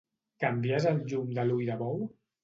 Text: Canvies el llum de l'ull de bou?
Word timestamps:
Canvies 0.43 0.87
el 0.91 0.97
llum 1.11 1.35
de 1.39 1.45
l'ull 1.49 1.69
de 1.69 1.75
bou? 1.83 2.01